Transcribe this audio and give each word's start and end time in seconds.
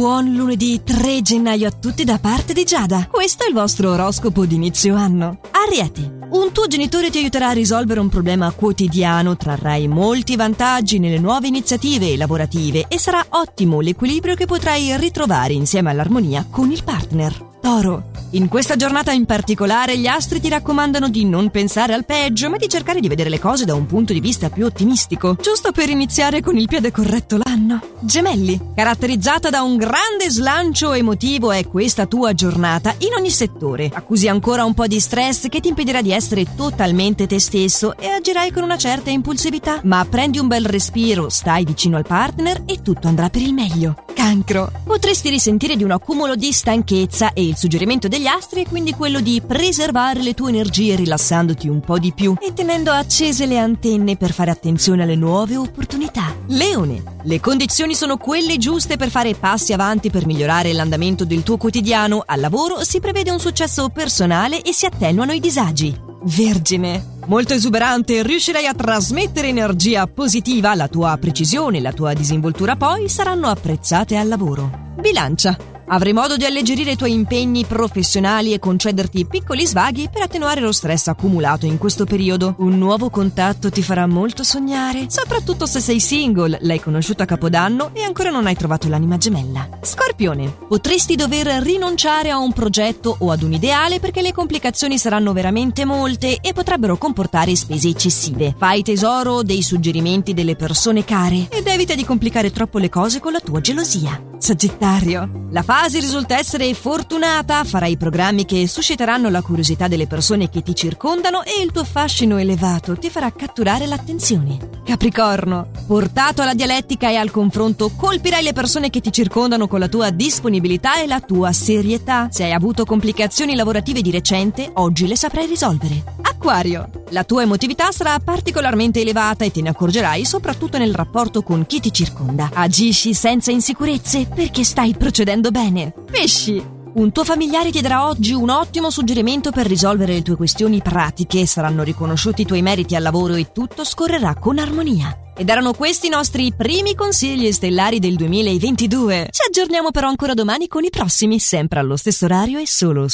Buon 0.00 0.32
lunedì 0.32 0.80
3 0.82 1.20
gennaio 1.20 1.68
a 1.68 1.70
tutti 1.70 2.04
da 2.04 2.18
parte 2.18 2.54
di 2.54 2.64
Giada. 2.64 3.06
Questo 3.10 3.44
è 3.44 3.48
il 3.48 3.52
vostro 3.52 3.90
oroscopo 3.90 4.46
di 4.46 4.54
inizio 4.54 4.94
anno. 4.94 5.40
Ariete. 5.50 6.20
Un 6.30 6.52
tuo 6.52 6.66
genitore 6.68 7.10
ti 7.10 7.18
aiuterà 7.18 7.48
a 7.48 7.52
risolvere 7.52 8.00
un 8.00 8.08
problema 8.08 8.50
quotidiano, 8.50 9.36
trarrai 9.36 9.88
molti 9.88 10.36
vantaggi 10.36 10.98
nelle 10.98 11.18
nuove 11.18 11.48
iniziative 11.48 12.16
lavorative 12.16 12.86
e 12.88 12.98
sarà 12.98 13.22
ottimo 13.28 13.80
l'equilibrio 13.80 14.34
che 14.36 14.46
potrai 14.46 14.96
ritrovare 14.96 15.52
insieme 15.52 15.90
all'armonia 15.90 16.46
con 16.48 16.70
il 16.70 16.82
partner. 16.82 17.49
Toro. 17.60 18.08
In 18.34 18.48
questa 18.48 18.76
giornata 18.76 19.10
in 19.10 19.26
particolare 19.26 19.98
gli 19.98 20.06
astri 20.06 20.40
ti 20.40 20.48
raccomandano 20.48 21.08
di 21.08 21.24
non 21.24 21.50
pensare 21.50 21.94
al 21.94 22.04
peggio, 22.04 22.48
ma 22.48 22.56
di 22.56 22.68
cercare 22.68 23.00
di 23.00 23.08
vedere 23.08 23.28
le 23.28 23.40
cose 23.40 23.64
da 23.64 23.74
un 23.74 23.86
punto 23.86 24.12
di 24.12 24.20
vista 24.20 24.50
più 24.50 24.64
ottimistico, 24.64 25.36
giusto 25.40 25.72
per 25.72 25.90
iniziare 25.90 26.40
con 26.40 26.56
il 26.56 26.68
piede 26.68 26.92
corretto 26.92 27.38
l'anno. 27.42 27.80
Gemelli. 27.98 28.58
Caratterizzata 28.74 29.50
da 29.50 29.62
un 29.62 29.76
grande 29.76 30.30
slancio 30.30 30.92
emotivo 30.92 31.50
è 31.50 31.66
questa 31.66 32.06
tua 32.06 32.32
giornata 32.32 32.94
in 32.98 33.14
ogni 33.18 33.30
settore. 33.30 33.90
Accusi 33.92 34.28
ancora 34.28 34.64
un 34.64 34.74
po' 34.74 34.86
di 34.86 35.00
stress 35.00 35.48
che 35.48 35.60
ti 35.60 35.68
impedirà 35.68 36.00
di 36.00 36.12
essere 36.12 36.54
totalmente 36.54 37.26
te 37.26 37.40
stesso 37.40 37.96
e 37.96 38.06
agirai 38.08 38.52
con 38.52 38.62
una 38.62 38.78
certa 38.78 39.10
impulsività. 39.10 39.80
Ma 39.84 40.06
prendi 40.08 40.38
un 40.38 40.46
bel 40.46 40.66
respiro, 40.66 41.28
stai 41.28 41.64
vicino 41.64 41.96
al 41.96 42.06
partner 42.06 42.62
e 42.64 42.80
tutto 42.80 43.08
andrà 43.08 43.28
per 43.28 43.42
il 43.42 43.52
meglio. 43.52 44.04
Cancro. 44.20 44.70
Potresti 44.84 45.30
risentire 45.30 45.76
di 45.76 45.82
un 45.82 45.92
accumulo 45.92 46.36
di 46.36 46.52
stanchezza 46.52 47.32
e 47.32 47.42
il 47.42 47.56
suggerimento 47.56 48.06
degli 48.06 48.26
astri 48.26 48.64
è 48.64 48.68
quindi 48.68 48.92
quello 48.92 49.20
di 49.20 49.40
preservare 49.40 50.20
le 50.20 50.34
tue 50.34 50.50
energie 50.50 50.94
rilassandoti 50.94 51.68
un 51.68 51.80
po' 51.80 51.98
di 51.98 52.12
più 52.12 52.34
e 52.38 52.52
tenendo 52.52 52.90
accese 52.90 53.46
le 53.46 53.56
antenne 53.56 54.18
per 54.18 54.32
fare 54.32 54.50
attenzione 54.50 55.04
alle 55.04 55.16
nuove 55.16 55.56
opportunità. 55.56 56.36
Leone. 56.48 57.02
Le 57.22 57.40
condizioni 57.40 57.94
sono 57.94 58.18
quelle 58.18 58.58
giuste 58.58 58.98
per 58.98 59.08
fare 59.08 59.34
passi 59.34 59.72
avanti 59.72 60.10
per 60.10 60.26
migliorare 60.26 60.74
l'andamento 60.74 61.24
del 61.24 61.42
tuo 61.42 61.56
quotidiano. 61.56 62.22
Al 62.26 62.40
lavoro 62.40 62.84
si 62.84 63.00
prevede 63.00 63.30
un 63.30 63.40
successo 63.40 63.88
personale 63.88 64.60
e 64.60 64.74
si 64.74 64.84
attenuano 64.84 65.32
i 65.32 65.40
disagi. 65.40 66.09
Vergine. 66.22 67.18
Molto 67.26 67.54
esuberante, 67.54 68.22
riuscirai 68.22 68.66
a 68.66 68.74
trasmettere 68.74 69.48
energia 69.48 70.06
positiva, 70.06 70.74
la 70.74 70.88
tua 70.88 71.16
precisione 71.18 71.78
e 71.78 71.80
la 71.80 71.92
tua 71.92 72.12
disinvoltura 72.12 72.76
poi 72.76 73.08
saranno 73.08 73.48
apprezzate 73.48 74.16
al 74.16 74.28
lavoro. 74.28 74.70
Bilancia. 74.98 75.79
Avrai 75.92 76.12
modo 76.12 76.36
di 76.36 76.44
alleggerire 76.44 76.92
i 76.92 76.96
tuoi 76.96 77.12
impegni 77.12 77.64
professionali 77.64 78.52
e 78.52 78.60
concederti 78.60 79.26
piccoli 79.26 79.66
svaghi 79.66 80.08
per 80.08 80.22
attenuare 80.22 80.60
lo 80.60 80.70
stress 80.70 81.08
accumulato 81.08 81.66
in 81.66 81.78
questo 81.78 82.04
periodo. 82.04 82.54
Un 82.58 82.78
nuovo 82.78 83.10
contatto 83.10 83.70
ti 83.70 83.82
farà 83.82 84.06
molto 84.06 84.44
sognare, 84.44 85.06
soprattutto 85.08 85.66
se 85.66 85.80
sei 85.80 85.98
single, 85.98 86.58
l'hai 86.60 86.78
conosciuto 86.78 87.24
a 87.24 87.26
Capodanno 87.26 87.90
e 87.92 88.04
ancora 88.04 88.30
non 88.30 88.46
hai 88.46 88.54
trovato 88.54 88.88
l'anima 88.88 89.16
gemella. 89.16 89.68
Scorpione, 89.82 90.58
potresti 90.68 91.16
dover 91.16 91.48
rinunciare 91.60 92.30
a 92.30 92.38
un 92.38 92.52
progetto 92.52 93.16
o 93.18 93.32
ad 93.32 93.42
un 93.42 93.52
ideale 93.52 93.98
perché 93.98 94.22
le 94.22 94.32
complicazioni 94.32 94.96
saranno 94.96 95.32
veramente 95.32 95.84
molte 95.84 96.38
e 96.40 96.52
potrebbero 96.52 96.98
comportare 96.98 97.56
spese 97.56 97.88
eccessive. 97.88 98.54
Fai 98.56 98.84
tesoro 98.84 99.42
dei 99.42 99.62
suggerimenti 99.62 100.34
delle 100.34 100.54
persone 100.54 101.04
care 101.04 101.48
ed 101.50 101.66
evita 101.66 101.96
di 101.96 102.04
complicare 102.04 102.52
troppo 102.52 102.78
le 102.78 102.88
cose 102.88 103.18
con 103.18 103.32
la 103.32 103.40
tua 103.40 103.60
gelosia. 103.60 104.29
Sagittario, 104.40 105.48
la 105.50 105.62
fase 105.62 106.00
risulta 106.00 106.38
essere 106.38 106.72
fortunata, 106.72 107.62
farai 107.62 107.98
programmi 107.98 108.46
che 108.46 108.66
susciteranno 108.66 109.28
la 109.28 109.42
curiosità 109.42 109.86
delle 109.86 110.06
persone 110.06 110.48
che 110.48 110.62
ti 110.62 110.74
circondano 110.74 111.42
e 111.44 111.62
il 111.62 111.70
tuo 111.70 111.84
fascino 111.84 112.38
elevato 112.38 112.96
ti 112.96 113.10
farà 113.10 113.30
catturare 113.32 113.84
l'attenzione. 113.84 114.80
Capricorno, 114.82 115.68
portato 115.86 116.40
alla 116.40 116.54
dialettica 116.54 117.10
e 117.10 117.16
al 117.16 117.30
confronto, 117.30 117.90
colpirai 117.94 118.42
le 118.42 118.54
persone 118.54 118.88
che 118.88 119.02
ti 119.02 119.12
circondano 119.12 119.68
con 119.68 119.78
la 119.78 119.88
tua 119.88 120.08
disponibilità 120.08 121.02
e 121.02 121.06
la 121.06 121.20
tua 121.20 121.52
serietà. 121.52 122.28
Se 122.30 122.42
hai 122.42 122.52
avuto 122.52 122.86
complicazioni 122.86 123.54
lavorative 123.54 124.00
di 124.00 124.10
recente, 124.10 124.70
oggi 124.72 125.06
le 125.06 125.16
saprai 125.16 125.46
risolvere. 125.46 126.02
Acquario, 126.40 126.88
la 127.10 127.24
tua 127.24 127.42
emotività 127.42 127.92
sarà 127.92 128.18
particolarmente 128.18 129.02
elevata 129.02 129.44
e 129.44 129.50
te 129.50 129.60
ne 129.60 129.68
accorgerai 129.68 130.24
soprattutto 130.24 130.78
nel 130.78 130.94
rapporto 130.94 131.42
con 131.42 131.66
chi 131.66 131.80
ti 131.80 131.92
circonda. 131.92 132.48
Agisci 132.54 133.12
senza 133.12 133.50
insicurezze 133.50 134.26
perché 134.26 134.64
stai 134.64 134.94
procedendo 134.96 135.50
bene. 135.50 135.92
Pesci! 136.10 136.78
Un 136.92 137.12
tuo 137.12 137.24
familiare 137.24 137.70
ti 137.70 137.82
darà 137.82 138.08
oggi 138.08 138.32
un 138.32 138.48
ottimo 138.48 138.88
suggerimento 138.88 139.50
per 139.50 139.66
risolvere 139.66 140.14
le 140.14 140.22
tue 140.22 140.36
questioni 140.36 140.80
pratiche, 140.80 141.44
saranno 141.44 141.82
riconosciuti 141.82 142.40
i 142.40 142.46
tuoi 142.46 142.62
meriti 142.62 142.96
al 142.96 143.02
lavoro 143.02 143.34
e 143.34 143.52
tutto 143.52 143.84
scorrerà 143.84 144.34
con 144.34 144.58
armonia. 144.58 145.14
Ed 145.40 145.48
erano 145.48 145.72
questi 145.72 146.08
i 146.08 146.10
nostri 146.10 146.52
primi 146.54 146.94
consigli 146.94 147.50
stellari 147.50 147.98
del 147.98 148.14
2022. 148.16 149.28
Ci 149.30 149.40
aggiorniamo 149.46 149.90
però 149.90 150.08
ancora 150.08 150.34
domani 150.34 150.68
con 150.68 150.84
i 150.84 150.90
prossimi, 150.90 151.38
sempre 151.38 151.80
allo 151.80 151.96
stesso 151.96 152.26
orario 152.26 152.58
e 152.58 152.66
solo 152.66 153.02
su 153.04 153.08